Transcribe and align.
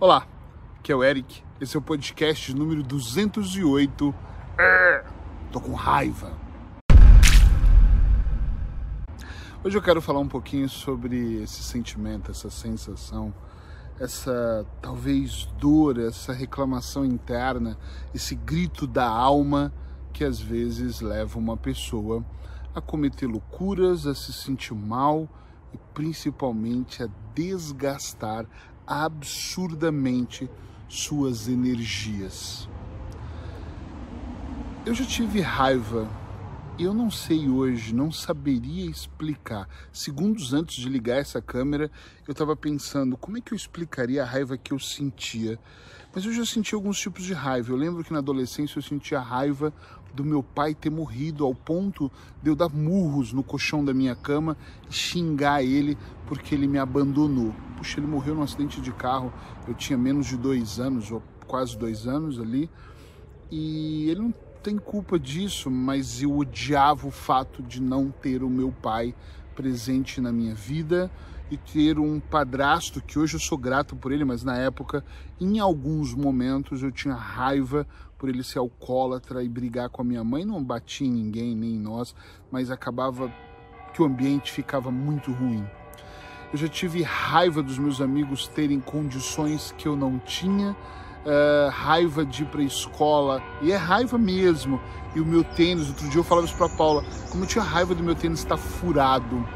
Olá, 0.00 0.28
aqui 0.78 0.92
é 0.92 0.94
o 0.94 1.02
Eric, 1.02 1.42
esse 1.60 1.76
é 1.76 1.80
o 1.80 1.82
podcast 1.82 2.54
número 2.54 2.84
208. 2.84 4.14
É, 4.56 5.04
tô 5.50 5.60
com 5.60 5.72
raiva. 5.72 6.38
Hoje 9.64 9.76
eu 9.76 9.82
quero 9.82 10.00
falar 10.00 10.20
um 10.20 10.28
pouquinho 10.28 10.68
sobre 10.68 11.42
esse 11.42 11.64
sentimento, 11.64 12.30
essa 12.30 12.48
sensação, 12.48 13.34
essa 13.98 14.64
talvez 14.80 15.46
dor, 15.58 15.98
essa 15.98 16.32
reclamação 16.32 17.04
interna, 17.04 17.76
esse 18.14 18.36
grito 18.36 18.86
da 18.86 19.08
alma 19.08 19.74
que 20.12 20.22
às 20.22 20.38
vezes 20.38 21.00
leva 21.00 21.40
uma 21.40 21.56
pessoa 21.56 22.24
a 22.72 22.80
cometer 22.80 23.26
loucuras, 23.26 24.06
a 24.06 24.14
se 24.14 24.32
sentir 24.32 24.76
mal 24.76 25.28
e 25.74 25.78
principalmente 25.92 27.02
a 27.02 27.08
desgastar 27.34 28.46
absurdamente 28.88 30.48
suas 30.88 31.48
energias. 31.48 32.68
Eu 34.86 34.94
já 34.94 35.04
tive 35.04 35.40
raiva 35.42 36.08
eu 36.78 36.94
não 36.94 37.10
sei 37.10 37.48
hoje, 37.48 37.92
não 37.92 38.12
saberia 38.12 38.88
explicar. 38.88 39.68
Segundos 39.92 40.54
antes 40.54 40.76
de 40.76 40.88
ligar 40.88 41.16
essa 41.16 41.42
câmera, 41.42 41.90
eu 42.24 42.30
estava 42.30 42.54
pensando 42.54 43.16
como 43.16 43.36
é 43.36 43.40
que 43.40 43.52
eu 43.52 43.56
explicaria 43.56 44.22
a 44.22 44.24
raiva 44.24 44.56
que 44.56 44.72
eu 44.72 44.78
sentia. 44.78 45.58
Mas 46.14 46.24
eu 46.24 46.32
já 46.32 46.46
senti 46.46 46.76
alguns 46.76 47.00
tipos 47.00 47.24
de 47.24 47.32
raiva. 47.32 47.72
Eu 47.72 47.76
lembro 47.76 48.04
que 48.04 48.12
na 48.12 48.20
adolescência 48.20 48.78
eu 48.78 48.82
sentia 48.82 49.18
raiva 49.18 49.74
do 50.14 50.24
meu 50.24 50.40
pai 50.40 50.72
ter 50.72 50.88
morrido 50.88 51.44
ao 51.44 51.52
ponto 51.52 52.12
de 52.40 52.48
eu 52.48 52.54
dar 52.54 52.68
murros 52.68 53.32
no 53.32 53.42
colchão 53.42 53.84
da 53.84 53.92
minha 53.92 54.14
cama 54.14 54.56
e 54.88 54.94
xingar 54.94 55.64
ele 55.64 55.98
porque 56.28 56.54
ele 56.54 56.68
me 56.68 56.78
abandonou. 56.78 57.52
Puxa, 57.78 58.00
ele 58.00 58.08
morreu 58.08 58.34
num 58.34 58.42
acidente 58.42 58.80
de 58.80 58.92
carro. 58.92 59.32
Eu 59.66 59.72
tinha 59.72 59.96
menos 59.96 60.26
de 60.26 60.36
dois 60.36 60.80
anos, 60.80 61.12
ou 61.12 61.22
quase 61.46 61.78
dois 61.78 62.08
anos 62.08 62.40
ali, 62.40 62.68
e 63.50 64.10
ele 64.10 64.20
não 64.20 64.34
tem 64.62 64.76
culpa 64.76 65.16
disso, 65.16 65.70
mas 65.70 66.20
eu 66.20 66.36
odiava 66.36 67.06
o 67.06 67.10
fato 67.10 67.62
de 67.62 67.80
não 67.80 68.10
ter 68.10 68.42
o 68.42 68.50
meu 68.50 68.72
pai 68.72 69.14
presente 69.54 70.20
na 70.20 70.32
minha 70.32 70.54
vida 70.54 71.10
e 71.50 71.56
ter 71.56 71.98
um 71.98 72.18
padrasto 72.20 73.00
que 73.00 73.18
hoje 73.18 73.36
eu 73.36 73.40
sou 73.40 73.56
grato 73.56 73.96
por 73.96 74.12
ele, 74.12 74.24
mas 74.24 74.42
na 74.42 74.58
época, 74.58 75.04
em 75.40 75.60
alguns 75.60 76.12
momentos, 76.14 76.82
eu 76.82 76.90
tinha 76.90 77.14
raiva 77.14 77.86
por 78.18 78.28
ele 78.28 78.42
ser 78.42 78.58
alcoólatra 78.58 79.42
e 79.42 79.48
brigar 79.48 79.88
com 79.88 80.02
a 80.02 80.04
minha 80.04 80.24
mãe. 80.24 80.44
Não 80.44 80.62
batia 80.62 81.06
em 81.06 81.12
ninguém, 81.12 81.54
nem 81.54 81.76
em 81.76 81.80
nós, 81.80 82.14
mas 82.50 82.70
acabava 82.70 83.32
que 83.94 84.02
o 84.02 84.04
ambiente 84.04 84.52
ficava 84.52 84.90
muito 84.90 85.32
ruim. 85.32 85.64
Eu 86.52 86.58
já 86.58 86.68
tive 86.68 87.02
raiva 87.02 87.62
dos 87.62 87.78
meus 87.78 88.00
amigos 88.00 88.48
terem 88.48 88.80
condições 88.80 89.74
que 89.76 89.86
eu 89.86 89.96
não 89.96 90.18
tinha, 90.18 90.70
uh, 90.72 91.70
raiva 91.70 92.24
de 92.24 92.42
ir 92.42 92.46
para 92.46 92.62
escola, 92.62 93.42
e 93.60 93.72
é 93.72 93.76
raiva 93.76 94.16
mesmo. 94.16 94.80
E 95.14 95.20
o 95.20 95.26
meu 95.26 95.42
tênis, 95.44 95.88
outro 95.88 96.08
dia 96.08 96.20
eu 96.20 96.24
falava 96.24 96.46
isso 96.46 96.56
para 96.56 96.68
Paula, 96.68 97.04
como 97.30 97.44
eu 97.44 97.48
tinha 97.48 97.62
raiva 97.62 97.94
do 97.94 98.02
meu 98.02 98.14
tênis 98.14 98.40
estar 98.40 98.56
furado 98.56 99.46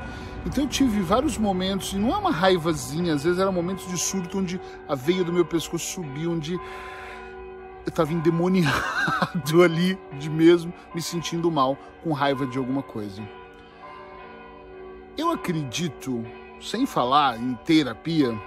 então 0.45 0.65
eu 0.65 0.69
tive 0.69 1.01
vários 1.01 1.39
momentos, 1.39 1.93
e 1.93 1.97
não 1.97 2.13
é 2.13 2.17
uma 2.17 2.31
raivazinha, 2.31 3.15
às 3.15 3.23
vezes 3.23 3.39
eram 3.39 3.53
momentos 3.53 3.87
de 3.87 3.97
surto 3.97 4.39
onde 4.39 4.61
a 4.89 4.95
veia 4.95 5.23
do 5.23 5.33
meu 5.33 5.45
pescoço 5.45 5.87
subiu, 5.87 6.33
onde 6.33 6.55
eu 6.55 6.61
estava 7.89 8.13
endemoniado 8.13 9.63
ali 9.63 9.99
de 10.19 10.29
mesmo, 10.29 10.73
me 10.95 11.01
sentindo 11.01 11.51
mal, 11.51 11.79
com 12.03 12.13
raiva 12.13 12.45
de 12.45 12.59
alguma 12.59 12.83
coisa. 12.83 13.23
Eu 15.17 15.31
acredito, 15.31 16.25
sem 16.63 16.87
falar 16.87 17.39
em 17.39 17.55
terapia, 17.65 18.39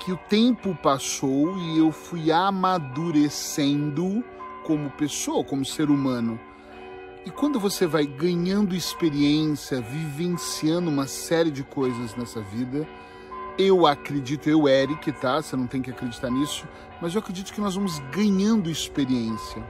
que 0.00 0.12
o 0.12 0.16
tempo 0.28 0.74
passou 0.82 1.56
e 1.56 1.78
eu 1.78 1.92
fui 1.92 2.32
amadurecendo 2.32 4.24
como 4.64 4.90
pessoa, 4.90 5.44
como 5.44 5.64
ser 5.64 5.88
humano. 5.90 6.38
E 7.24 7.30
quando 7.30 7.60
você 7.60 7.86
vai 7.86 8.06
ganhando 8.06 8.74
experiência, 8.74 9.80
vivenciando 9.80 10.90
uma 10.90 11.06
série 11.06 11.50
de 11.50 11.62
coisas 11.62 12.16
nessa 12.16 12.40
vida, 12.40 12.88
eu 13.58 13.86
acredito, 13.86 14.48
eu, 14.48 14.66
Eric, 14.66 15.12
tá? 15.12 15.42
Você 15.42 15.54
não 15.54 15.66
tem 15.66 15.82
que 15.82 15.90
acreditar 15.90 16.30
nisso, 16.30 16.66
mas 17.00 17.14
eu 17.14 17.20
acredito 17.20 17.52
que 17.52 17.60
nós 17.60 17.74
vamos 17.74 17.98
ganhando 18.10 18.70
experiência. 18.70 19.62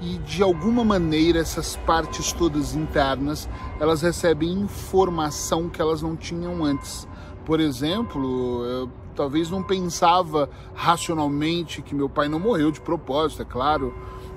E 0.00 0.18
de 0.18 0.42
alguma 0.42 0.84
maneira 0.84 1.38
essas 1.38 1.76
partes 1.76 2.32
todas 2.32 2.74
internas, 2.74 3.48
elas 3.80 4.02
recebem 4.02 4.52
informação 4.52 5.68
que 5.68 5.80
elas 5.80 6.02
não 6.02 6.16
tinham 6.16 6.64
antes. 6.64 7.08
Por 7.44 7.60
exemplo, 7.60 8.64
eu 8.64 8.90
talvez 9.14 9.50
não 9.50 9.62
pensava 9.62 10.50
racionalmente 10.74 11.80
que 11.80 11.94
meu 11.94 12.08
pai 12.08 12.28
não 12.28 12.40
morreu 12.40 12.70
de 12.70 12.80
propósito, 12.80 13.42
é 13.42 13.44
claro 13.44 13.94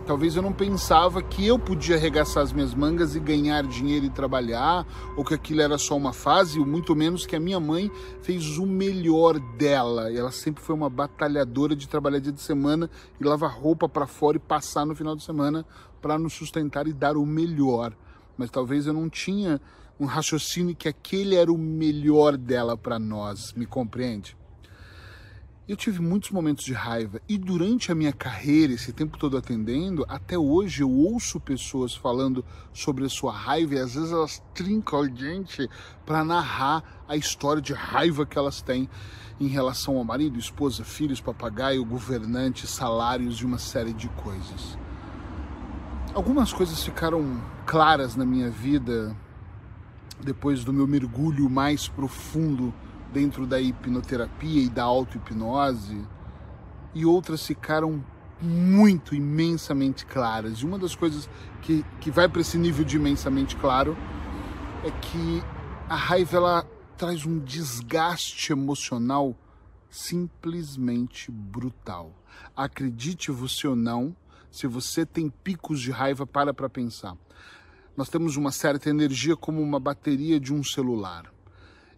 Talvez 0.08 0.38
eu 0.38 0.42
não 0.42 0.54
pensava 0.54 1.22
que 1.22 1.46
eu 1.46 1.60
podia 1.60 1.98
arregaçar 1.98 2.42
as 2.42 2.54
minhas 2.54 2.74
mangas 2.74 3.14
e 3.14 3.20
ganhar 3.20 3.68
dinheiro 3.68 4.06
e 4.06 4.10
trabalhar, 4.10 4.88
ou 5.18 5.26
que 5.26 5.34
aquilo 5.34 5.62
era 5.62 5.78
só 5.78 5.98
uma 5.98 6.14
fase, 6.14 6.58
ou 6.58 6.66
muito 6.66 6.96
menos 6.96 7.26
que 7.26 7.36
a 7.36 7.40
minha 7.42 7.60
mãe 7.60 7.92
fez 8.22 8.58
o 8.58 8.66
melhor 8.66 9.38
dela. 9.58 10.10
E 10.10 10.16
ela 10.16 10.32
sempre 10.32 10.64
foi 10.64 10.74
uma 10.74 10.90
batalhadora 10.90 11.76
de 11.76 11.90
trabalhar 11.90 12.20
dia 12.20 12.32
de 12.32 12.40
semana 12.40 12.90
e 13.20 13.24
lavar 13.26 13.52
roupa 13.52 13.90
para 13.90 14.08
fora 14.08 14.38
e 14.38 14.40
passar 14.40 14.86
no 14.86 14.96
final 14.96 15.14
de 15.14 15.24
semana 15.24 15.66
para 16.02 16.18
nos 16.18 16.32
sustentar 16.32 16.88
e 16.88 16.94
dar 16.94 17.18
o 17.18 17.26
melhor. 17.26 17.92
Mas 18.38 18.50
talvez 18.50 18.88
eu 18.88 18.94
não 18.94 19.10
tinha 19.10 19.60
um 20.00 20.06
raciocínio 20.06 20.74
que 20.74 20.88
aquele 20.88 21.36
era 21.36 21.52
o 21.52 21.58
melhor 21.58 22.38
dela 22.38 22.78
para 22.78 22.98
nós, 22.98 23.52
me 23.52 23.66
compreende? 23.66 24.38
Eu 25.68 25.76
tive 25.76 26.02
muitos 26.02 26.32
momentos 26.32 26.64
de 26.64 26.72
raiva 26.72 27.20
e 27.28 27.38
durante 27.38 27.92
a 27.92 27.96
minha 27.96 28.14
carreira, 28.14 28.72
esse 28.72 28.94
tempo 28.94 29.18
todo 29.18 29.36
atendendo, 29.36 30.06
até 30.08 30.38
hoje 30.38 30.82
eu 30.82 30.90
ouço 30.90 31.42
pessoas 31.42 31.94
falando 31.94 32.46
sobre 32.72 33.04
a 33.04 33.10
sua 33.10 33.34
raiva 33.34 33.76
e 33.76 33.80
às 33.80 33.96
vezes 33.96 34.14
elas 34.14 34.42
trincam 34.54 35.02
a 35.02 35.10
gente 35.10 35.70
para 36.06 36.24
narrar 36.24 37.04
a 37.06 37.18
história 37.18 37.62
de 37.62 37.74
raiva 37.74 38.26
que 38.26 38.38
elas 38.38 38.62
têm 38.62 38.90
em 39.42 39.48
relação 39.48 39.98
ao 39.98 40.06
marido, 40.06 40.40
esposa, 40.40 40.86
filhos, 40.86 41.20
papagaio, 41.20 41.84
governante, 41.84 42.66
salários 42.66 43.42
e 43.42 43.46
uma 43.46 43.58
série 43.58 43.92
de 43.92 44.08
coisas. 44.08 44.78
Algumas 46.14 46.54
coisas 46.54 46.82
ficaram 46.82 47.44
claras 47.66 48.16
na 48.16 48.26
minha 48.26 48.50
vida 48.50 49.14
depois 50.24 50.64
do 50.64 50.72
meu 50.72 50.88
mergulho 50.88 51.50
mais 51.50 51.90
profundo 51.90 52.74
dentro 53.12 53.46
da 53.48 53.60
hipnoterapia 53.60 54.64
e 54.64 54.70
da 54.70 54.84
auto-hipnose, 54.84 56.06
e 56.94 57.06
outras 57.06 57.46
ficaram 57.46 58.04
muito, 58.42 59.16
imensamente 59.16 60.06
claras. 60.06 60.60
E 60.60 60.66
uma 60.66 60.78
das 60.78 60.96
coisas 60.96 61.30
que, 61.62 61.84
que 62.00 62.12
vai 62.12 62.28
para 62.30 62.42
esse 62.42 62.58
nível 62.58 62.86
de 62.86 62.98
imensamente 62.98 63.56
claro 63.56 63.98
é 64.84 64.92
que 64.92 65.44
a 65.90 65.96
raiva 65.96 66.38
ela 66.38 66.68
traz 66.98 67.26
um 67.26 67.40
desgaste 67.40 68.52
emocional 68.52 69.36
simplesmente 69.90 71.32
brutal. 71.32 72.12
Acredite 72.56 73.32
você 73.32 73.68
ou 73.68 73.76
não, 73.76 74.16
se 74.52 74.68
você 74.68 75.06
tem 75.06 75.30
picos 75.30 75.80
de 75.80 75.92
raiva, 75.92 76.26
para 76.26 76.54
para 76.54 76.70
pensar. 76.70 77.16
Nós 77.96 78.10
temos 78.10 78.36
uma 78.36 78.52
certa 78.52 78.90
energia 78.90 79.36
como 79.36 79.62
uma 79.62 79.80
bateria 79.80 80.40
de 80.40 80.54
um 80.54 80.64
celular. 80.64 81.32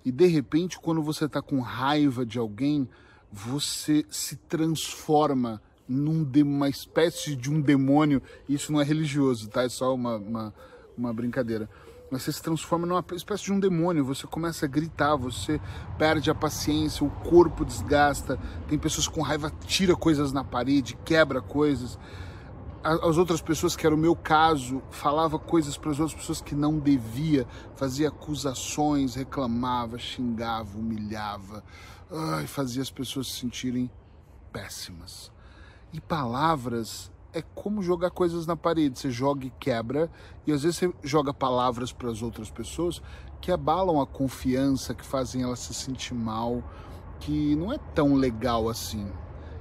E 0.03 0.11
de 0.11 0.25
repente, 0.27 0.79
quando 0.79 1.01
você 1.01 1.25
está 1.25 1.41
com 1.41 1.59
raiva 1.59 2.25
de 2.25 2.39
alguém, 2.39 2.87
você 3.31 4.05
se 4.09 4.35
transforma 4.35 5.61
num 5.87 6.27
uma 6.43 6.69
espécie 6.69 7.35
de 7.35 7.49
um 7.51 7.59
demônio. 7.59 8.21
Isso 8.47 8.71
não 8.71 8.79
é 8.79 8.83
religioso, 8.83 9.49
tá? 9.49 9.63
É 9.63 9.69
só 9.69 9.93
uma, 9.93 10.17
uma, 10.17 10.53
uma 10.97 11.13
brincadeira. 11.13 11.69
Mas 12.11 12.23
você 12.23 12.31
se 12.31 12.41
transforma 12.41 12.87
numa 12.87 13.03
espécie 13.13 13.45
de 13.45 13.53
um 13.53 13.59
demônio. 13.59 14.03
Você 14.05 14.25
começa 14.25 14.65
a 14.65 14.69
gritar, 14.69 15.15
você 15.15 15.59
perde 15.97 16.31
a 16.31 16.35
paciência, 16.35 17.05
o 17.05 17.09
corpo 17.09 17.65
desgasta. 17.65 18.39
Tem 18.67 18.79
pessoas 18.79 19.07
com 19.07 19.21
raiva, 19.21 19.51
tira 19.65 19.95
coisas 19.95 20.31
na 20.31 20.43
parede, 20.43 20.97
quebra 21.05 21.41
coisas 21.41 21.99
as 22.83 23.17
outras 23.17 23.41
pessoas, 23.41 23.75
que 23.75 23.85
era 23.85 23.93
o 23.93 23.97
meu 23.97 24.15
caso, 24.15 24.81
falava 24.89 25.37
coisas 25.37 25.77
para 25.77 25.91
as 25.91 25.99
outras 25.99 26.19
pessoas 26.19 26.41
que 26.41 26.55
não 26.55 26.79
devia, 26.79 27.45
fazia 27.75 28.07
acusações, 28.07 29.15
reclamava, 29.15 29.97
xingava, 29.97 30.77
humilhava, 30.77 31.63
ai, 32.11 32.47
fazia 32.47 32.81
as 32.81 32.89
pessoas 32.89 33.27
se 33.27 33.39
sentirem 33.39 33.91
péssimas. 34.51 35.31
E 35.91 35.99
palavras 35.99 37.11
é 37.33 37.41
como 37.41 37.83
jogar 37.83 38.11
coisas 38.11 38.47
na 38.47 38.55
parede, 38.55 38.97
você 38.97 39.11
joga 39.11 39.45
e 39.45 39.51
quebra, 39.59 40.09
e 40.47 40.51
às 40.51 40.63
vezes 40.63 40.77
você 40.77 40.93
joga 41.03 41.33
palavras 41.33 41.91
para 41.91 42.09
as 42.09 42.21
outras 42.21 42.49
pessoas 42.49 43.01
que 43.41 43.51
abalam 43.51 44.01
a 44.01 44.07
confiança, 44.07 44.93
que 44.93 45.05
fazem 45.05 45.43
ela 45.43 45.55
se 45.55 45.73
sentir 45.73 46.13
mal, 46.13 46.63
que 47.19 47.55
não 47.55 47.71
é 47.71 47.77
tão 47.93 48.15
legal 48.15 48.69
assim. 48.69 49.07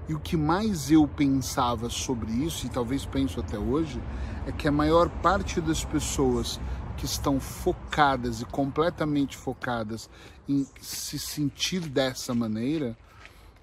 E 0.08 0.14
o 0.14 0.18
que 0.18 0.36
mais 0.36 0.90
eu 0.90 1.06
pensava 1.06 1.90
sobre 1.90 2.32
isso, 2.32 2.66
e 2.66 2.70
talvez 2.70 3.04
penso 3.04 3.40
até 3.40 3.58
hoje, 3.58 4.00
é 4.46 4.52
que 4.52 4.66
a 4.66 4.72
maior 4.72 5.10
parte 5.20 5.60
das 5.60 5.84
pessoas 5.84 6.58
que 6.96 7.04
estão 7.04 7.38
focadas 7.38 8.40
e 8.40 8.46
completamente 8.46 9.36
focadas 9.36 10.08
em 10.48 10.66
se 10.80 11.18
sentir 11.18 11.80
dessa 11.80 12.34
maneira, 12.34 12.96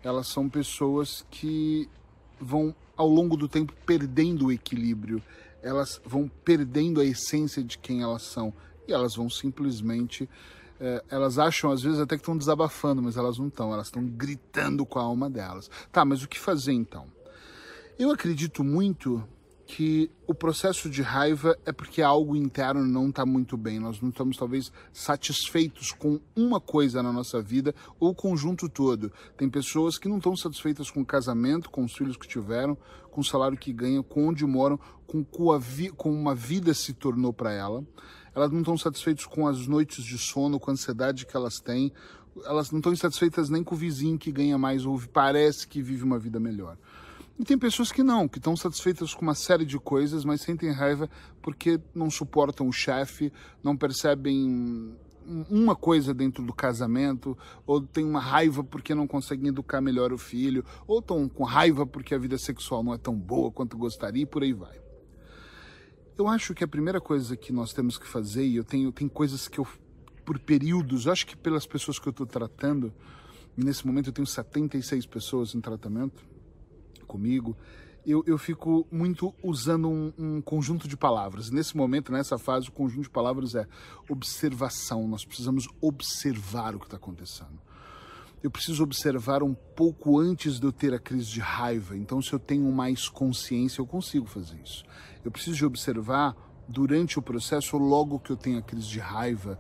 elas 0.04 0.28
são 0.28 0.48
pessoas 0.48 1.26
que 1.32 1.90
vão 2.40 2.76
ao 2.96 3.10
longo 3.10 3.36
do 3.36 3.48
tempo 3.48 3.74
perdendo 3.86 4.46
o 4.46 4.52
equilíbrio, 4.52 5.22
elas 5.64 6.00
vão 6.06 6.30
perdendo 6.44 7.02
a 7.02 7.06
essência 7.06 7.64
de 7.64 7.78
quem 7.78 8.04
elas 8.04 8.22
são. 8.22 8.54
E 8.88 8.94
elas 8.94 9.16
vão 9.16 9.28
simplesmente 9.32 10.30
é, 10.80 11.04
elas 11.10 11.40
acham 11.40 11.72
às 11.72 11.82
vezes 11.82 12.00
até 12.00 12.16
que 12.16 12.22
estão 12.22 12.38
desabafando, 12.38 13.02
mas 13.02 13.18
elas 13.18 13.38
não 13.38 13.48
estão, 13.48 13.74
elas 13.74 13.88
estão 13.88 14.06
gritando 14.06 14.86
com 14.86 15.00
a 15.00 15.04
alma 15.04 15.30
delas. 15.30 15.70
Tá, 15.92 16.04
mas 16.04 16.24
o 16.24 16.28
que 16.28 16.40
fazer 16.40 16.74
então? 16.74 17.08
Eu 17.98 18.12
acredito 18.12 18.64
muito 18.64 19.24
que 19.66 20.12
o 20.28 20.34
processo 20.34 20.90
de 20.90 21.02
raiva 21.02 21.58
é 21.66 21.72
porque 21.72 22.02
algo 22.02 22.36
interno 22.36 22.86
não 22.86 23.10
está 23.10 23.26
muito 23.26 23.58
bem. 23.58 23.80
Nós 23.80 24.00
não 24.00 24.10
estamos, 24.10 24.38
talvez, 24.38 24.72
satisfeitos 24.94 25.92
com 25.92 26.20
uma 26.36 26.60
coisa 26.60 27.02
na 27.02 27.12
nossa 27.12 27.42
vida 27.42 27.74
ou 28.00 28.10
o 28.12 28.16
conjunto 28.16 28.70
todo. 28.70 29.12
Tem 29.36 29.50
pessoas 29.50 29.98
que 29.98 30.08
não 30.08 30.18
estão 30.18 30.36
satisfeitas 30.36 30.92
com 30.92 31.02
o 31.02 31.06
casamento, 31.06 31.70
com 31.70 31.84
os 31.84 31.96
filhos 31.96 32.16
que 32.16 32.28
tiveram, 32.28 32.78
com 33.10 33.22
o 33.22 33.24
salário 33.24 33.58
que 33.58 33.74
ganham, 33.74 34.04
com 34.04 34.28
onde 34.28 34.46
moram, 34.46 34.80
com, 35.08 35.24
com 35.24 36.14
uma 36.14 36.36
vida 36.36 36.74
se 36.74 36.94
tornou 36.94 37.34
para 37.34 37.52
ela. 37.52 37.84
Elas 38.36 38.52
não 38.52 38.60
estão 38.60 38.78
satisfeitas 38.78 39.26
com 39.26 39.48
as 39.48 39.66
noites 39.66 40.04
de 40.04 40.18
sono, 40.18 40.60
com 40.60 40.70
a 40.70 40.74
ansiedade 40.74 41.26
que 41.26 41.36
elas 41.36 41.60
têm. 41.60 41.92
Elas 42.44 42.70
não 42.70 42.80
estão 42.80 42.94
satisfeitas 42.96 43.50
nem 43.50 43.64
com 43.64 43.76
o 43.76 43.78
vizinho 43.78 44.20
que 44.20 44.32
ganha 44.32 44.58
mais 44.58 44.86
ou 44.86 45.02
parece 45.14 45.66
que 45.66 45.82
vive 45.82 46.04
uma 46.04 46.20
vida 46.20 46.40
melhor. 46.40 46.78
E 47.40 47.44
tem 47.44 47.58
pessoas 47.58 47.92
que 47.92 48.04
não, 48.04 48.28
que 48.28 48.38
estão 48.38 48.56
satisfeitas 48.56 49.14
com 49.14 49.22
uma 49.22 49.36
série 49.36 49.66
de 49.66 49.78
coisas, 49.78 50.24
mas 50.24 50.42
sentem 50.42 50.72
raiva 50.72 51.10
porque 51.42 51.80
não 51.94 52.10
suportam 52.10 52.68
o 52.68 52.72
chefe, 52.72 53.32
não 53.64 53.76
percebem 53.76 54.96
uma 55.50 55.76
coisa 55.76 56.14
dentro 56.14 56.44
do 56.44 56.54
casamento, 56.54 57.38
ou 57.66 57.82
tem 57.82 58.06
uma 58.06 58.20
raiva 58.20 58.64
porque 58.64 58.94
não 58.94 59.08
conseguem 59.08 59.48
educar 59.48 59.82
melhor 59.82 60.14
o 60.14 60.18
filho, 60.18 60.64
ou 60.88 61.00
estão 61.00 61.28
com 61.28 61.44
raiva 61.44 61.86
porque 61.86 62.14
a 62.14 62.18
vida 62.18 62.38
sexual 62.38 62.84
não 62.84 62.94
é 62.94 62.98
tão 62.98 63.16
boa 63.16 63.52
quanto 63.52 63.78
gostaria 63.78 64.24
e 64.24 64.26
por 64.26 64.44
aí 64.44 64.54
vai. 64.54 64.85
Eu 66.18 66.28
acho 66.30 66.54
que 66.54 66.64
a 66.64 66.68
primeira 66.68 67.02
coisa 67.02 67.36
que 67.36 67.52
nós 67.52 67.74
temos 67.74 67.98
que 67.98 68.08
fazer, 68.08 68.46
e 68.46 68.56
eu 68.56 68.64
tenho 68.64 68.92
tem 68.92 69.08
coisas 69.08 69.48
que 69.48 69.60
eu 69.60 69.68
por 70.24 70.40
períodos, 70.40 71.08
acho 71.08 71.28
que 71.28 71.36
pelas 71.36 71.68
pessoas 71.68 72.00
que 72.00 72.08
eu 72.08 72.12
estou 72.12 72.26
tratando, 72.26 72.92
nesse 73.56 73.86
momento 73.86 74.08
eu 74.08 74.14
tenho 74.14 74.26
76 74.26 75.06
pessoas 75.06 75.54
em 75.54 75.62
tratamento, 75.62 76.26
comigo, 77.06 77.56
eu, 78.06 78.24
eu 78.26 78.38
fico 78.38 78.88
muito 78.92 79.34
usando 79.44 79.90
um, 79.90 80.14
um, 80.18 80.42
conjunto 80.42 80.88
de 80.88 80.96
palavras. 80.96 81.50
Nesse 81.50 81.76
momento, 81.76 82.12
nessa 82.12 82.38
fase, 82.38 82.70
o 82.70 82.72
conjunto 82.72 83.04
de 83.04 83.10
palavras 83.10 83.56
é 83.56 83.68
observação. 84.10 85.08
Nós 85.08 85.26
precisamos 85.26 85.68
observar 85.82 86.76
o 86.76 86.80
que 86.80 86.86
está 86.86 86.98
acontecendo. 86.98 87.60
Eu 88.44 88.52
preciso 88.52 88.84
observar 88.84 89.42
um 89.42 89.54
pouco 89.54 90.20
antes 90.20 90.60
de 90.60 90.66
eu 90.66 90.72
ter 90.72 90.94
a 90.94 91.00
crise 91.00 91.32
de 91.32 91.40
raiva. 91.40 91.98
Então, 91.98 92.22
se 92.22 92.32
eu 92.32 92.40
tenho 92.40 92.72
mais 92.72 93.10
consciência, 93.10 93.82
eu 93.82 93.88
consigo 93.88 94.28
fazer 94.28 94.58
isso. 94.64 94.84
Eu 95.24 95.32
preciso 95.32 95.58
de 95.58 95.66
observar 95.66 96.36
durante 96.68 97.18
o 97.18 97.22
processo, 97.22 97.78
logo 97.78 98.20
que 98.20 98.32
eu 98.32 98.38
tenho 98.38 98.60
a 98.60 98.62
crise 98.62 98.88
de 98.88 99.00
raiva, 99.00 99.60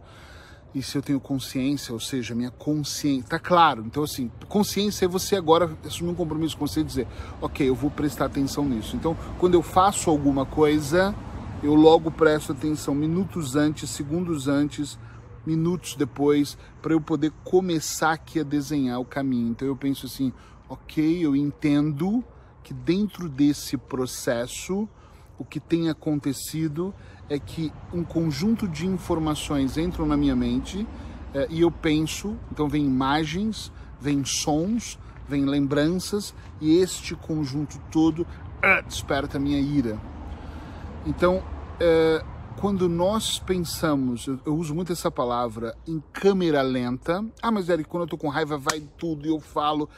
e 0.73 0.83
se 0.83 0.97
eu 0.97 1.01
tenho 1.01 1.21
consciência, 1.21 1.93
ou 1.93 1.99
seja, 2.01 2.35
minha 2.35 2.51
consciência, 2.51 3.29
tá 3.29 3.39
claro. 3.39 3.83
Então, 3.85 4.03
assim, 4.03 4.29
consciência 4.49 5.05
é 5.05 5.07
você 5.07 5.37
agora 5.37 5.71
assumir 5.85 6.11
um 6.11 6.15
compromisso 6.15 6.57
com 6.57 6.67
você 6.67 6.81
e 6.81 6.83
dizer, 6.83 7.07
ok, 7.41 7.69
eu 7.69 7.73
vou 7.73 7.89
prestar 7.89 8.25
atenção 8.25 8.65
nisso. 8.65 8.95
Então, 8.95 9.15
quando 9.39 9.53
eu 9.53 9.61
faço 9.61 10.09
alguma 10.09 10.45
coisa, 10.45 11.15
eu 11.63 11.73
logo 11.73 12.11
presto 12.11 12.51
atenção 12.51 12.93
minutos 12.93 13.55
antes, 13.55 13.89
segundos 13.89 14.49
antes, 14.49 14.99
minutos 15.45 15.95
depois, 15.95 16.57
para 16.81 16.93
eu 16.93 17.01
poder 17.01 17.31
começar 17.43 18.13
aqui 18.13 18.39
a 18.39 18.43
desenhar 18.43 18.99
o 18.99 19.05
caminho. 19.05 19.49
Então, 19.49 19.67
eu 19.67 19.75
penso 19.75 20.05
assim, 20.05 20.31
ok, 20.67 21.25
eu 21.25 21.35
entendo 21.35 22.23
que 22.63 22.73
dentro 22.73 23.29
desse 23.29 23.77
processo, 23.77 24.87
o 25.37 25.45
que 25.45 25.59
tem 25.59 25.89
acontecido 25.89 26.93
é 27.29 27.37
que 27.39 27.71
um 27.93 28.03
conjunto 28.03 28.67
de 28.67 28.85
informações 28.85 29.77
entram 29.77 30.05
na 30.05 30.17
minha 30.17 30.35
mente 30.35 30.87
é, 31.33 31.47
e 31.49 31.61
eu 31.61 31.71
penso, 31.71 32.35
então 32.51 32.69
vem 32.69 32.85
imagens, 32.85 33.71
vem 33.99 34.23
sons, 34.23 34.97
vem 35.27 35.45
lembranças 35.45 36.33
e 36.61 36.77
este 36.77 37.15
conjunto 37.15 37.79
todo 37.91 38.25
é, 38.61 38.81
desperta 38.81 39.37
a 39.37 39.39
minha 39.39 39.59
ira. 39.59 39.99
Então, 41.05 41.43
é, 41.79 42.23
quando 42.59 42.87
nós 42.87 43.37
pensamos, 43.37 44.27
eu, 44.27 44.39
eu, 44.45 44.55
uso 44.55 44.73
muito 44.73 44.91
essa 44.91 45.11
palavra, 45.11 45.75
em 45.85 46.01
câmera 46.13 46.61
lenta, 46.61 47.23
ah, 47.41 47.51
mas 47.51 47.69
Eric, 47.69 47.89
quando 47.89 48.03
eu 48.03 48.09
tô 48.09 48.17
com 48.17 48.29
raiva 48.29 48.57
vai 48.57 48.81
tudo 48.97 49.25
e 49.25 49.29
eu 49.29 49.39
falo, 49.39 49.89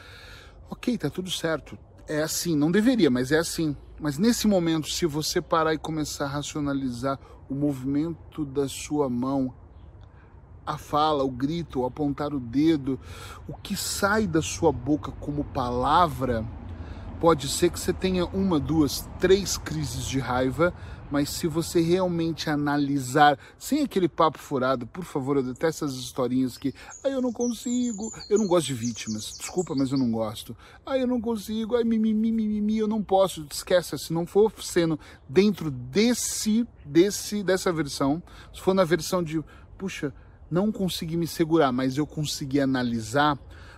ok, 0.69 0.97
tá 0.97 1.09
tudo 1.09 1.29
certo, 1.29 1.77
é 2.07 2.21
assim, 2.21 2.55
não 2.55 2.71
deveria, 2.71 3.09
mas 3.09 3.31
é 3.31 3.37
assim. 3.37 3.75
Mas 3.99 4.17
nesse 4.17 4.47
momento, 4.47 4.89
se 4.89 5.05
você 5.05 5.41
parar 5.41 5.73
e 5.73 5.77
começar 5.77 6.25
a 6.25 6.29
racionalizar 6.29 7.19
o 7.49 7.53
movimento 7.53 8.45
da 8.45 8.67
sua 8.67 9.09
mão, 9.09 9.53
a 10.65 10.77
fala, 10.77 11.23
o 11.23 11.31
grito, 11.31 11.81
o 11.81 11.85
apontar 11.85 12.33
o 12.33 12.39
dedo, 12.39 12.99
o 13.47 13.53
que 13.53 13.75
sai 13.75 14.27
da 14.27 14.41
sua 14.41 14.71
boca 14.71 15.11
como 15.11 15.43
palavra, 15.43 16.45
pode 17.19 17.47
ser 17.47 17.69
que 17.69 17.79
você 17.79 17.93
tenha 17.93 18.25
uma, 18.25 18.59
duas, 18.59 19.07
três 19.19 19.57
crises 19.57 20.05
de 20.05 20.19
raiva 20.19 20.73
mas 21.09 21.29
se 21.29 21.47
você 21.47 21.81
realmente 21.81 22.49
analisar, 22.49 23.37
sem 23.57 23.83
aquele 23.83 24.07
papo 24.07 24.37
furado, 24.37 24.85
por 24.87 25.03
favor, 25.03 25.37
eu 25.37 25.43
detesto 25.43 25.85
essas 25.85 25.97
historinhas 25.97 26.57
que, 26.57 26.73
ah, 27.03 27.09
eu 27.09 27.21
não 27.21 27.31
consigo, 27.31 28.11
eu 28.29 28.37
não 28.37 28.47
gosto 28.47 28.67
de 28.67 28.73
vítimas, 28.73 29.33
desculpa, 29.37 29.73
mas 29.75 29.91
eu 29.91 29.97
não 29.97 30.11
gosto, 30.11 30.55
ah, 30.85 30.97
eu 30.97 31.07
não 31.07 31.21
consigo, 31.21 31.75
ai, 31.75 31.83
mimimi, 31.83 32.31
mimimi, 32.31 32.77
eu 32.77 32.87
não 32.87 33.01
posso, 33.01 33.45
esquece, 33.51 33.97
se 33.97 34.11
não 34.11 34.25
for 34.25 34.51
sendo 34.61 34.99
dentro 35.27 35.71
desse, 35.71 36.67
desse, 36.85 37.43
dessa 37.43 37.71
versão, 37.71 38.21
se 38.53 38.61
for 38.61 38.73
na 38.73 38.83
versão 38.83 39.23
de, 39.23 39.43
puxa, 39.77 40.13
não 40.49 40.71
consegui 40.71 41.17
me 41.17 41.27
segurar, 41.27 41.71
mas 41.71 41.97
eu 41.97 42.07
consegui 42.07 42.59
analisar, 42.59 43.37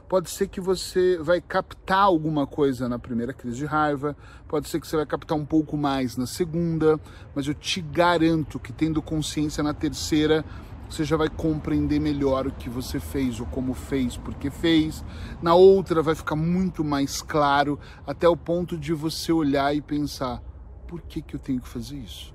pode 0.10 0.32
ser 0.32 0.48
que 0.48 0.60
você 0.60 1.20
vai 1.20 1.40
captar 1.40 2.00
alguma 2.00 2.48
coisa 2.48 2.90
na 2.90 2.98
primeira 2.98 3.32
crise 3.32 3.58
de 3.58 3.66
raiva, 3.66 4.18
pode 4.48 4.68
ser 4.68 4.82
que 4.82 4.88
você 4.88 4.96
vai 4.96 5.06
captar 5.06 5.38
um 5.38 5.46
pouco 5.46 5.78
mais 5.78 6.18
na 6.18 6.26
segunda, 6.26 7.00
mas 7.36 7.48
eu 7.48 7.54
te 7.54 7.80
garanto 7.80 8.60
que 8.60 8.74
tendo 8.74 9.04
consciência 9.04 9.62
na 9.62 9.72
terceira, 9.72 10.44
você 10.90 11.04
já 11.04 11.16
vai 11.16 11.30
compreender 11.30 12.00
melhor 12.00 12.48
o 12.48 12.52
que 12.52 12.68
você 12.68 13.00
fez 13.00 13.40
ou 13.40 13.46
como 13.46 13.76
fez, 13.76 14.18
porque 14.18 14.50
fez. 14.50 15.06
Na 15.44 15.54
outra 15.54 16.02
vai 16.02 16.16
ficar 16.16 16.36
muito 16.36 16.84
mais 16.84 17.22
claro, 17.22 17.80
até 18.08 18.28
o 18.28 18.36
ponto 18.36 18.76
de 18.76 18.94
você 18.94 19.32
olhar 19.32 19.76
e 19.76 19.82
pensar: 19.82 20.42
por 20.88 21.02
que, 21.02 21.22
que 21.22 21.36
eu 21.36 21.40
tenho 21.40 21.62
que 21.62 21.68
fazer 21.68 21.98
isso? 21.98 22.34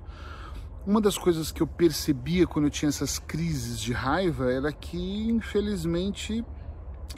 Uma 0.87 1.01
das 1.01 1.17
coisas 1.17 1.51
que 1.51 1.61
eu 1.61 1.67
percebia 1.67 2.47
quando 2.47 2.65
eu 2.65 2.71
tinha 2.71 2.87
essas 2.87 3.19
crises 3.19 3.81
de 3.81 3.91
raiva 3.91 4.49
era 4.49 4.71
que, 4.71 5.27
infelizmente, 5.29 6.45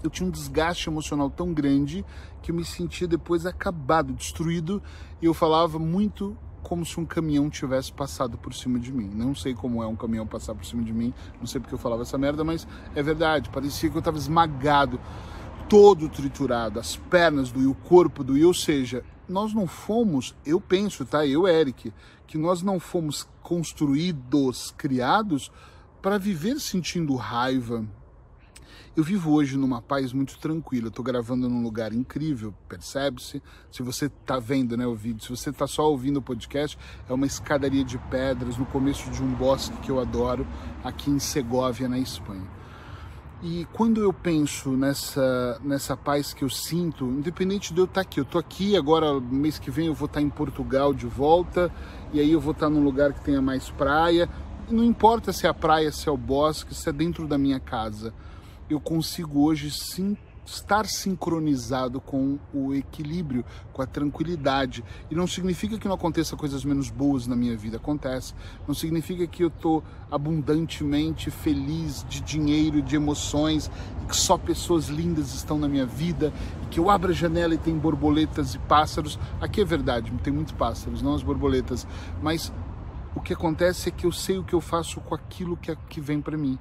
eu 0.03 0.09
tinha 0.09 0.27
um 0.27 0.31
desgaste 0.31 0.89
emocional 0.89 1.29
tão 1.29 1.53
grande 1.53 2.05
que 2.41 2.51
eu 2.51 2.55
me 2.55 2.63
sentia 2.63 3.07
depois 3.07 3.45
acabado, 3.45 4.13
destruído, 4.13 4.81
e 5.21 5.25
eu 5.25 5.33
falava 5.33 5.79
muito 5.79 6.37
como 6.63 6.85
se 6.85 6.99
um 6.99 7.05
caminhão 7.05 7.49
tivesse 7.49 7.93
passado 7.93 8.37
por 8.37 8.53
cima 8.53 8.77
de 8.77 8.91
mim. 8.91 9.09
Não 9.13 9.33
sei 9.33 9.53
como 9.53 9.81
é 9.81 9.87
um 9.87 9.95
caminhão 9.95 10.27
passar 10.27 10.53
por 10.53 10.65
cima 10.65 10.83
de 10.83 10.93
mim, 10.93 11.13
não 11.39 11.47
sei 11.47 11.61
porque 11.61 11.73
eu 11.73 11.79
falava 11.79 12.01
essa 12.01 12.17
merda, 12.17 12.43
mas 12.43 12.67
é 12.93 13.01
verdade, 13.01 13.49
parecia 13.49 13.89
que 13.89 13.95
eu 13.95 13.99
estava 13.99 14.17
esmagado, 14.17 14.99
todo 15.69 16.09
triturado, 16.09 16.79
as 16.79 16.95
pernas 16.95 17.51
do 17.51 17.69
o 17.69 17.75
corpo 17.75 18.23
do 18.23 18.37
ou 18.45 18.53
seja, 18.53 19.03
nós 19.27 19.53
não 19.53 19.67
fomos, 19.67 20.35
eu 20.45 20.59
penso, 20.59 21.05
tá, 21.05 21.25
eu, 21.25 21.47
Eric, 21.47 21.93
que 22.25 22.37
nós 22.37 22.61
não 22.61 22.79
fomos 22.79 23.27
construídos, 23.41 24.73
criados 24.77 25.51
para 26.01 26.17
viver 26.17 26.59
sentindo 26.59 27.15
raiva, 27.15 27.85
eu 28.97 29.03
vivo 29.03 29.31
hoje 29.31 29.55
numa 29.55 29.79
paz 29.79 30.11
muito 30.11 30.39
tranquila. 30.39 30.87
Eu 30.87 30.91
tô 30.91 31.03
gravando 31.03 31.47
num 31.47 31.61
lugar 31.61 31.93
incrível, 31.93 32.51
percebe-se? 32.67 33.43
Se 33.69 33.83
você 33.83 34.07
está 34.07 34.39
vendo 34.39 34.75
né, 34.75 34.87
o 34.87 34.95
vídeo, 34.95 35.21
se 35.21 35.29
você 35.29 35.51
está 35.51 35.67
só 35.67 35.87
ouvindo 35.87 36.17
o 36.17 36.21
podcast, 36.21 36.75
é 37.07 37.13
uma 37.13 37.27
escadaria 37.27 37.83
de 37.83 37.99
pedras 38.09 38.57
no 38.57 38.65
começo 38.65 39.07
de 39.11 39.21
um 39.21 39.31
bosque 39.35 39.77
que 39.81 39.91
eu 39.91 39.99
adoro, 39.99 40.47
aqui 40.83 41.11
em 41.11 41.19
Segóvia, 41.19 41.87
na 41.87 41.99
Espanha. 41.99 42.47
E 43.43 43.67
quando 43.71 44.01
eu 44.01 44.11
penso 44.11 44.71
nessa, 44.71 45.61
nessa 45.63 45.95
paz 45.95 46.33
que 46.33 46.43
eu 46.43 46.49
sinto, 46.49 47.05
independente 47.05 47.75
de 47.75 47.79
eu 47.79 47.85
estar 47.85 47.93
tá 47.93 48.01
aqui, 48.01 48.19
eu 48.19 48.23
estou 48.23 48.39
aqui 48.39 48.75
agora, 48.75 49.19
mês 49.21 49.59
que 49.59 49.69
vem 49.69 49.85
eu 49.85 49.93
vou 49.93 50.07
estar 50.07 50.21
tá 50.21 50.25
em 50.25 50.29
Portugal 50.29 50.91
de 50.91 51.05
volta, 51.05 51.71
e 52.11 52.19
aí 52.19 52.31
eu 52.31 52.41
vou 52.41 52.51
estar 52.51 52.65
tá 52.65 52.69
num 52.71 52.83
lugar 52.83 53.13
que 53.13 53.21
tenha 53.21 53.43
mais 53.43 53.69
praia. 53.69 54.27
Não 54.67 54.83
importa 54.83 55.31
se 55.31 55.45
é 55.45 55.49
a 55.49 55.53
praia, 55.53 55.91
se 55.91 56.09
é 56.09 56.11
o 56.11 56.17
bosque, 56.17 56.73
se 56.73 56.89
é 56.89 56.91
dentro 56.91 57.27
da 57.27 57.37
minha 57.37 57.59
casa 57.59 58.11
eu 58.69 58.79
consigo 58.79 59.43
hoje 59.43 59.71
sim 59.71 60.17
estar 60.47 60.85
sincronizado 60.85 61.99
com 61.99 62.39
o 62.53 62.73
equilíbrio, 62.73 63.43
com 63.73 63.81
a 63.81 63.85
tranquilidade. 63.85 64.83
E 65.11 65.15
não 65.15 65.27
significa 65.27 65.77
que 65.77 65.87
não 65.87 65.95
aconteça 65.95 66.35
coisas 66.37 66.63
menos 66.63 66.89
boas 66.89 67.27
na 67.27 67.35
minha 67.35 67.55
vida, 67.55 67.77
acontece. 67.77 68.33
Não 68.65 68.73
significa 68.73 69.27
que 69.27 69.43
eu 69.43 69.49
estou 69.49 69.83
abundantemente 70.09 71.29
feliz 71.29 72.05
de 72.07 72.21
dinheiro, 72.21 72.81
de 72.81 72.95
emoções, 72.95 73.69
e 74.03 74.07
que 74.07 74.15
só 74.15 74.37
pessoas 74.37 74.87
lindas 74.87 75.33
estão 75.33 75.59
na 75.59 75.67
minha 75.67 75.85
vida, 75.85 76.31
e 76.63 76.65
que 76.67 76.79
eu 76.79 76.89
abro 76.89 77.11
a 77.11 77.13
janela 77.13 77.53
e 77.53 77.57
tem 77.57 77.77
borboletas 77.77 78.55
e 78.55 78.59
pássaros. 78.59 79.19
Aqui 79.41 79.61
é 79.61 79.65
verdade, 79.65 80.11
tem 80.23 80.31
muitos 80.31 80.53
pássaros, 80.53 81.01
não 81.01 81.13
as 81.13 81.23
borboletas, 81.23 81.85
mas 82.21 82.53
o 83.13 83.19
que 83.19 83.33
acontece 83.33 83.89
é 83.89 83.91
que 83.91 84.05
eu 84.05 84.11
sei 84.11 84.37
o 84.37 84.43
que 84.43 84.53
eu 84.53 84.61
faço 84.61 85.01
com 85.01 85.13
aquilo 85.13 85.57
que, 85.57 85.71
é, 85.71 85.77
que 85.89 85.99
vem 85.99 86.21
para 86.21 86.37
mim. 86.37 86.57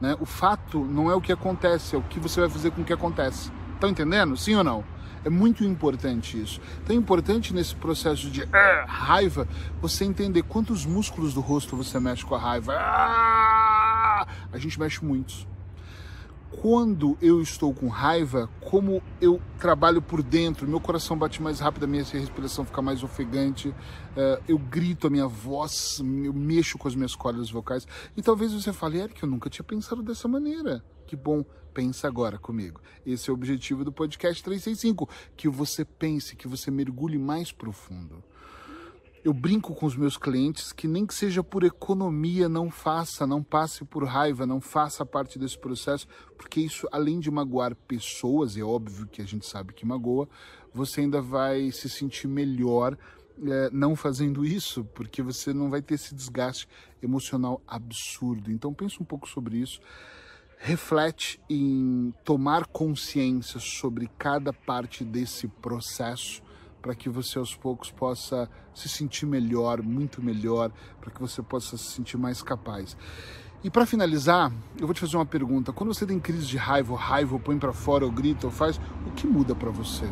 Né? 0.00 0.16
O 0.20 0.26
fato 0.26 0.84
não 0.84 1.10
é 1.10 1.14
o 1.14 1.20
que 1.20 1.32
acontece, 1.32 1.94
é 1.94 1.98
o 1.98 2.02
que 2.02 2.20
você 2.20 2.40
vai 2.40 2.48
fazer 2.48 2.70
com 2.70 2.82
o 2.82 2.84
que 2.84 2.92
acontece. 2.92 3.50
Estão 3.74 3.90
entendendo? 3.90 4.36
Sim 4.36 4.54
ou 4.54 4.64
não? 4.64 4.84
É 5.24 5.30
muito 5.30 5.64
importante 5.64 6.40
isso. 6.40 6.60
Então 6.82 6.94
é 6.94 6.98
importante 6.98 7.52
nesse 7.52 7.74
processo 7.74 8.30
de 8.30 8.42
uh, 8.42 8.48
raiva 8.86 9.48
você 9.80 10.04
entender 10.04 10.42
quantos 10.42 10.86
músculos 10.86 11.34
do 11.34 11.40
rosto 11.40 11.76
você 11.76 11.98
mexe 11.98 12.24
com 12.24 12.34
a 12.34 12.38
raiva. 12.38 12.74
Ah! 12.78 14.26
A 14.52 14.58
gente 14.58 14.78
mexe 14.78 15.04
muitos 15.04 15.46
quando 16.50 17.16
eu 17.20 17.40
estou 17.40 17.72
com 17.74 17.88
raiva, 17.88 18.48
como 18.60 19.02
eu 19.20 19.40
trabalho 19.58 20.00
por 20.00 20.22
dentro, 20.22 20.66
meu 20.66 20.80
coração 20.80 21.16
bate 21.16 21.42
mais 21.42 21.60
rápido, 21.60 21.84
a 21.84 21.86
minha 21.86 22.02
respiração 22.02 22.64
fica 22.64 22.82
mais 22.82 23.02
ofegante, 23.02 23.68
uh, 23.68 24.42
eu 24.48 24.58
grito 24.58 25.06
a 25.06 25.10
minha 25.10 25.26
voz, 25.26 26.00
eu 26.00 26.32
mexo 26.32 26.78
com 26.78 26.88
as 26.88 26.94
minhas 26.94 27.14
cordas 27.14 27.50
vocais. 27.50 27.86
E 28.16 28.22
talvez 28.22 28.52
você 28.52 28.72
fale, 28.72 28.98
Eric, 28.98 29.22
eu 29.22 29.28
nunca 29.28 29.50
tinha 29.50 29.64
pensado 29.64 30.02
dessa 30.02 30.26
maneira. 30.26 30.82
Que 31.06 31.16
bom, 31.16 31.44
pensa 31.72 32.08
agora 32.08 32.38
comigo. 32.38 32.80
Esse 33.06 33.30
é 33.30 33.32
o 33.32 33.36
objetivo 33.36 33.84
do 33.84 33.92
podcast 33.92 34.42
365, 34.42 35.08
que 35.36 35.48
você 35.48 35.84
pense, 35.84 36.34
que 36.34 36.48
você 36.48 36.70
mergulhe 36.70 37.18
mais 37.18 37.52
profundo. 37.52 38.22
Eu 39.24 39.32
brinco 39.32 39.74
com 39.74 39.86
os 39.86 39.96
meus 39.96 40.16
clientes 40.16 40.72
que 40.72 40.86
nem 40.86 41.04
que 41.04 41.14
seja 41.14 41.42
por 41.42 41.64
economia, 41.64 42.48
não 42.48 42.70
faça, 42.70 43.26
não 43.26 43.42
passe 43.42 43.84
por 43.84 44.04
raiva, 44.04 44.46
não 44.46 44.60
faça 44.60 45.04
parte 45.04 45.38
desse 45.38 45.58
processo, 45.58 46.06
porque 46.36 46.60
isso, 46.60 46.86
além 46.92 47.18
de 47.18 47.30
magoar 47.30 47.74
pessoas, 47.74 48.56
é 48.56 48.62
óbvio 48.62 49.06
que 49.06 49.20
a 49.20 49.26
gente 49.26 49.46
sabe 49.46 49.72
que 49.72 49.84
magoa, 49.84 50.28
você 50.72 51.00
ainda 51.00 51.20
vai 51.20 51.70
se 51.72 51.88
sentir 51.88 52.28
melhor 52.28 52.96
é, 53.44 53.70
não 53.72 53.96
fazendo 53.96 54.44
isso, 54.44 54.84
porque 54.94 55.22
você 55.22 55.52
não 55.52 55.68
vai 55.70 55.82
ter 55.82 55.94
esse 55.94 56.14
desgaste 56.14 56.68
emocional 57.02 57.60
absurdo. 57.66 58.50
Então 58.50 58.72
pense 58.72 59.02
um 59.02 59.04
pouco 59.04 59.28
sobre 59.28 59.58
isso 59.58 59.80
reflete 60.58 61.40
em 61.48 62.12
tomar 62.24 62.66
consciência 62.66 63.60
sobre 63.60 64.10
cada 64.18 64.52
parte 64.52 65.04
desse 65.04 65.46
processo 65.46 66.42
para 66.80 66.94
que 66.94 67.08
você 67.08 67.38
aos 67.38 67.54
poucos 67.54 67.90
possa 67.90 68.48
se 68.74 68.88
sentir 68.88 69.26
melhor, 69.26 69.82
muito 69.82 70.22
melhor, 70.22 70.70
para 71.00 71.10
que 71.10 71.20
você 71.20 71.42
possa 71.42 71.76
se 71.76 71.84
sentir 71.84 72.16
mais 72.16 72.42
capaz. 72.42 72.96
E 73.62 73.68
para 73.68 73.84
finalizar, 73.84 74.52
eu 74.78 74.86
vou 74.86 74.94
te 74.94 75.00
fazer 75.00 75.16
uma 75.16 75.26
pergunta. 75.26 75.72
Quando 75.72 75.92
você 75.92 76.06
tem 76.06 76.20
crise 76.20 76.46
de 76.46 76.56
raiva, 76.56 76.92
ou 76.92 76.98
raiva, 76.98 77.34
ou 77.34 77.40
põe 77.40 77.58
para 77.58 77.72
fora, 77.72 78.04
ou 78.04 78.12
grita, 78.12 78.46
ou 78.46 78.52
faz, 78.52 78.80
o 79.04 79.10
que 79.10 79.26
muda 79.26 79.54
para 79.54 79.70
você? 79.70 80.08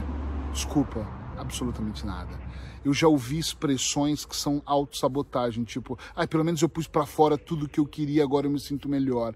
Desculpa, 0.53 1.07
absolutamente 1.39 2.05
nada. 2.05 2.41
Eu 2.85 2.93
já 2.93 3.07
ouvi 3.07 3.39
expressões 3.39 4.25
que 4.25 4.35
são 4.35 4.61
autossabotagem, 4.67 5.63
tipo, 5.63 5.97
ah, 6.15 6.27
pelo 6.27 6.45
menos 6.45 6.61
eu 6.61 6.69
pus 6.69 6.89
para 6.89 7.07
fora 7.07 7.39
tudo 7.39 7.69
que 7.69 7.79
eu 7.79 7.87
queria, 7.87 8.25
agora 8.25 8.47
eu 8.47 8.51
me 8.51 8.59
sinto 8.59 8.89
melhor. 8.89 9.35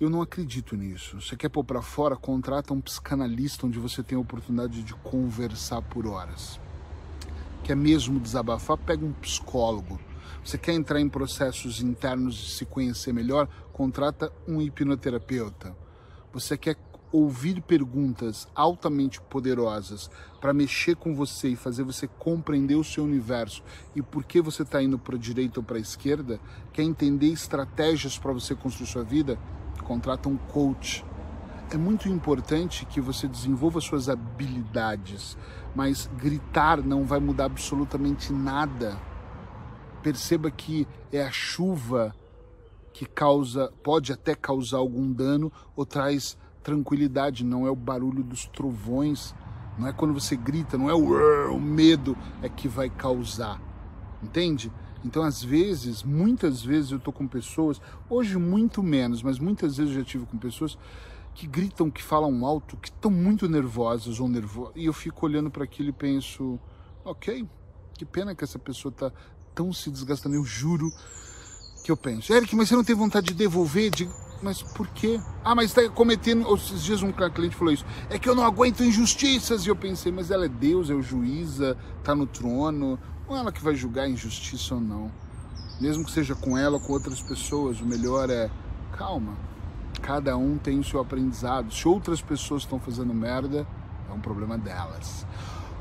Eu 0.00 0.08
não 0.08 0.22
acredito 0.22 0.78
nisso. 0.78 1.20
Você 1.20 1.36
quer 1.36 1.50
pôr 1.50 1.62
para 1.62 1.82
fora, 1.82 2.16
contrata 2.16 2.72
um 2.72 2.80
psicanalista 2.80 3.66
onde 3.66 3.78
você 3.78 4.02
tem 4.02 4.16
a 4.16 4.20
oportunidade 4.20 4.82
de 4.82 4.94
conversar 4.94 5.82
por 5.82 6.06
horas. 6.06 6.58
Quer 7.62 7.76
mesmo 7.76 8.18
desabafar? 8.18 8.78
Pega 8.78 9.04
um 9.04 9.12
psicólogo. 9.12 10.00
Você 10.42 10.56
quer 10.56 10.72
entrar 10.72 11.02
em 11.02 11.08
processos 11.08 11.82
internos 11.82 12.34
de 12.34 12.50
se 12.52 12.64
conhecer 12.64 13.12
melhor? 13.12 13.46
Contrata 13.74 14.32
um 14.48 14.62
hipnoterapeuta. 14.62 15.76
Você 16.32 16.56
quer 16.56 16.78
ouvir 17.12 17.60
perguntas 17.60 18.48
altamente 18.54 19.20
poderosas 19.20 20.10
para 20.40 20.54
mexer 20.54 20.96
com 20.96 21.14
você 21.14 21.48
e 21.48 21.56
fazer 21.56 21.82
você 21.82 22.06
compreender 22.06 22.76
o 22.76 22.84
seu 22.84 23.04
universo 23.04 23.62
e 23.94 24.00
por 24.00 24.24
que 24.24 24.40
você 24.40 24.62
está 24.62 24.82
indo 24.82 24.98
para 24.98 25.16
a 25.16 25.18
direita 25.18 25.60
ou 25.60 25.64
para 25.64 25.76
a 25.76 25.80
esquerda? 25.80 26.40
Quer 26.72 26.84
entender 26.84 27.26
estratégias 27.26 28.16
para 28.16 28.32
você 28.32 28.54
construir 28.54 28.86
sua 28.86 29.04
vida? 29.04 29.38
Contrata 29.90 30.28
um 30.28 30.36
coach. 30.36 31.04
É 31.68 31.76
muito 31.76 32.08
importante 32.08 32.86
que 32.86 33.00
você 33.00 33.26
desenvolva 33.26 33.80
suas 33.80 34.08
habilidades, 34.08 35.36
mas 35.74 36.08
gritar 36.16 36.80
não 36.80 37.04
vai 37.04 37.18
mudar 37.18 37.46
absolutamente 37.46 38.32
nada. 38.32 38.96
Perceba 40.00 40.48
que 40.48 40.86
é 41.12 41.24
a 41.24 41.32
chuva 41.32 42.14
que 42.92 43.04
causa, 43.04 43.72
pode 43.82 44.12
até 44.12 44.32
causar 44.32 44.78
algum 44.78 45.12
dano 45.12 45.50
ou 45.74 45.84
traz 45.84 46.38
tranquilidade, 46.62 47.44
não 47.44 47.66
é 47.66 47.70
o 47.70 47.74
barulho 47.74 48.22
dos 48.22 48.46
trovões, 48.46 49.34
não 49.76 49.88
é 49.88 49.92
quando 49.92 50.14
você 50.14 50.36
grita, 50.36 50.78
não 50.78 50.88
é 50.88 50.94
o, 50.94 51.52
o 51.52 51.60
medo 51.60 52.16
é 52.42 52.48
que 52.48 52.68
vai 52.68 52.88
causar. 52.88 53.60
Entende? 54.22 54.70
Então, 55.04 55.22
às 55.22 55.42
vezes, 55.42 56.02
muitas 56.02 56.62
vezes 56.62 56.90
eu 56.90 56.98
estou 56.98 57.12
com 57.12 57.26
pessoas, 57.26 57.80
hoje 58.08 58.36
muito 58.36 58.82
menos, 58.82 59.22
mas 59.22 59.38
muitas 59.38 59.76
vezes 59.76 59.94
eu 59.94 60.00
já 60.00 60.04
tive 60.04 60.26
com 60.26 60.36
pessoas 60.36 60.76
que 61.34 61.46
gritam, 61.46 61.90
que 61.90 62.02
falam 62.02 62.44
alto, 62.44 62.76
que 62.76 62.88
estão 62.88 63.10
muito 63.10 63.48
nervosas 63.48 64.20
ou 64.20 64.28
nervosas. 64.28 64.74
E 64.76 64.84
eu 64.84 64.92
fico 64.92 65.24
olhando 65.24 65.50
para 65.50 65.64
aquilo 65.64 65.88
e 65.88 65.92
penso, 65.92 66.58
ok, 67.04 67.48
que 67.96 68.04
pena 68.04 68.34
que 68.34 68.44
essa 68.44 68.58
pessoa 68.58 68.90
está 68.90 69.12
tão 69.54 69.72
se 69.72 69.90
desgastando. 69.90 70.34
Eu 70.34 70.44
juro 70.44 70.92
que 71.84 71.90
eu 71.90 71.96
penso, 71.96 72.32
Eric, 72.32 72.54
mas 72.54 72.68
você 72.68 72.76
não 72.76 72.84
tem 72.84 72.94
vontade 72.94 73.28
de 73.28 73.34
devolver? 73.34 73.90
De... 73.90 74.08
Mas 74.42 74.62
por 74.62 74.86
quê? 74.88 75.20
Ah, 75.44 75.54
mas 75.54 75.66
está 75.66 75.88
cometendo. 75.90 76.52
Esses 76.54 76.82
dias 76.82 77.02
um 77.02 77.12
cliente 77.12 77.56
falou 77.56 77.72
isso. 77.72 77.84
É 78.08 78.18
que 78.18 78.28
eu 78.28 78.34
não 78.34 78.44
aguento 78.44 78.82
injustiças. 78.82 79.66
E 79.66 79.68
eu 79.68 79.76
pensei, 79.76 80.10
mas 80.10 80.30
ela 80.30 80.46
é 80.46 80.48
Deus, 80.48 80.88
é 80.88 80.94
o 80.94 81.02
juíza, 81.02 81.76
está 81.98 82.14
no 82.14 82.26
trono. 82.26 82.98
É 83.30 83.32
ela 83.38 83.52
que 83.52 83.62
vai 83.62 83.76
julgar 83.76 84.10
injustiça 84.10 84.74
ou 84.74 84.80
não. 84.80 85.08
Mesmo 85.80 86.04
que 86.04 86.10
seja 86.10 86.34
com 86.34 86.58
ela 86.58 86.74
ou 86.78 86.80
com 86.80 86.92
outras 86.92 87.22
pessoas, 87.22 87.80
o 87.80 87.86
melhor 87.86 88.28
é 88.28 88.50
calma. 88.98 89.36
Cada 90.02 90.36
um 90.36 90.58
tem 90.58 90.80
o 90.80 90.84
seu 90.84 91.00
aprendizado. 91.00 91.72
Se 91.72 91.86
outras 91.86 92.20
pessoas 92.20 92.62
estão 92.62 92.80
fazendo 92.80 93.14
merda, 93.14 93.64
é 94.08 94.12
um 94.12 94.20
problema 94.20 94.58
delas. 94.58 95.24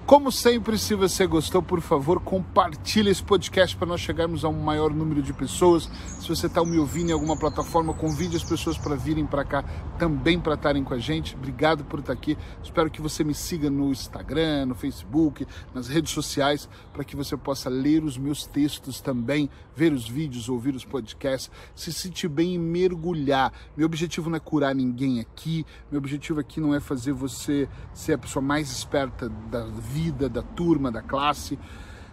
Como 0.09 0.31
sempre, 0.31 0.75
se 0.75 0.95
você 0.95 1.27
gostou, 1.27 1.61
por 1.61 1.81
favor, 1.81 2.19
compartilhe 2.19 3.11
esse 3.11 3.21
podcast 3.21 3.77
para 3.77 3.87
nós 3.87 4.01
chegarmos 4.01 4.43
a 4.43 4.49
um 4.49 4.59
maior 4.59 4.91
número 4.91 5.21
de 5.21 5.31
pessoas. 5.31 5.87
Se 6.19 6.27
você 6.27 6.47
está 6.47 6.65
me 6.65 6.79
ouvindo 6.79 7.11
em 7.11 7.13
alguma 7.13 7.37
plataforma, 7.37 7.93
convide 7.93 8.35
as 8.35 8.43
pessoas 8.43 8.75
para 8.75 8.95
virem 8.95 9.27
para 9.27 9.45
cá 9.45 9.63
também 9.99 10.39
para 10.39 10.55
estarem 10.55 10.83
com 10.83 10.95
a 10.95 10.97
gente. 10.97 11.35
Obrigado 11.35 11.85
por 11.85 11.99
estar 11.99 12.13
aqui. 12.13 12.35
Espero 12.63 12.89
que 12.89 12.99
você 13.03 13.23
me 13.23 13.35
siga 13.35 13.69
no 13.69 13.91
Instagram, 13.91 14.65
no 14.65 14.73
Facebook, 14.73 15.45
nas 15.75 15.87
redes 15.87 16.11
sociais, 16.11 16.67
para 16.91 17.03
que 17.03 17.15
você 17.15 17.37
possa 17.37 17.69
ler 17.69 18.03
os 18.03 18.17
meus 18.17 18.47
textos 18.47 18.99
também, 18.99 19.47
ver 19.75 19.93
os 19.93 20.09
vídeos, 20.09 20.49
ouvir 20.49 20.73
os 20.73 20.83
podcasts, 20.83 21.51
se 21.75 21.93
sentir 21.93 22.29
bem 22.29 22.55
e 22.55 22.57
mergulhar. 22.57 23.53
Meu 23.77 23.85
objetivo 23.85 24.27
não 24.27 24.37
é 24.37 24.39
curar 24.39 24.73
ninguém 24.73 25.19
aqui. 25.19 25.63
Meu 25.91 25.99
objetivo 25.99 26.39
aqui 26.39 26.59
não 26.59 26.73
é 26.73 26.79
fazer 26.79 27.11
você 27.11 27.69
ser 27.93 28.13
a 28.13 28.17
pessoa 28.17 28.41
mais 28.41 28.71
esperta 28.71 29.29
da 29.29 29.65
vida 29.65 29.98
vida, 29.99 30.29
da 30.29 30.41
turma, 30.41 30.91
da 30.91 31.01
classe. 31.01 31.59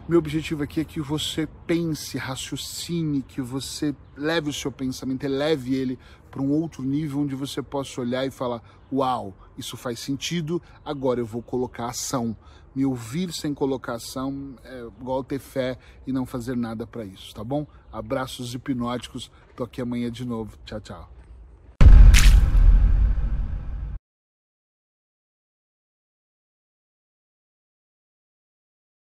Meu 0.08 0.18
objetivo 0.18 0.62
aqui 0.62 0.80
é 0.80 0.84
que 0.84 1.00
você 1.00 1.48
pense, 1.66 2.18
raciocine, 2.18 3.22
que 3.22 3.40
você 3.40 3.94
leve 4.16 4.50
o 4.50 4.52
seu 4.52 4.72
pensamento, 4.72 5.24
eleve 5.24 5.74
ele 5.74 5.98
para 6.30 6.42
um 6.42 6.50
outro 6.50 6.82
nível 6.82 7.20
onde 7.20 7.34
você 7.34 7.62
possa 7.62 8.00
olhar 8.00 8.26
e 8.26 8.30
falar: 8.30 8.60
Uau, 8.92 9.34
isso 9.56 9.76
faz 9.76 10.00
sentido, 10.00 10.60
agora 10.84 11.20
eu 11.20 11.26
vou 11.26 11.42
colocar 11.42 11.86
ação. 11.86 12.36
Me 12.74 12.84
ouvir 12.84 13.32
sem 13.32 13.54
colocação 13.54 14.54
é 14.62 14.86
igual 15.00 15.24
ter 15.24 15.38
fé 15.38 15.78
e 16.06 16.12
não 16.12 16.26
fazer 16.26 16.56
nada 16.56 16.86
para 16.86 17.04
isso, 17.04 17.34
tá 17.34 17.42
bom? 17.42 17.66
Abraços 17.90 18.52
hipnóticos, 18.52 19.30
tô 19.56 19.64
aqui 19.64 19.80
amanhã 19.80 20.10
de 20.10 20.24
novo. 20.24 20.58
Tchau, 20.64 20.80
tchau. 20.80 21.15